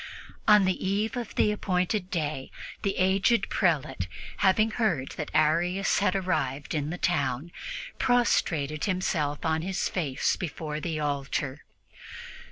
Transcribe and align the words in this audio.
On 0.47 0.65
the 0.65 0.83
eve 0.83 1.15
of 1.15 1.35
the 1.35 1.51
appointed 1.51 2.09
day, 2.09 2.49
the 2.81 2.97
aged 2.97 3.49
prelate, 3.51 4.07
having 4.37 4.71
heard 4.71 5.09
that 5.11 5.29
Arius 5.31 5.99
had 5.99 6.15
arrived 6.15 6.73
in 6.73 6.89
the 6.89 6.97
town, 6.97 7.51
prostrated 7.99 8.85
himself 8.85 9.45
on 9.45 9.61
his 9.61 9.87
face 9.89 10.35
before 10.35 10.79
the 10.79 10.99
altar. 10.99 11.61